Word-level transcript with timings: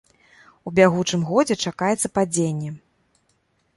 У 0.69 0.73
бягучым 0.79 1.21
годзе 1.29 1.59
чакаецца 1.67 2.07
падзенне. 2.19 2.71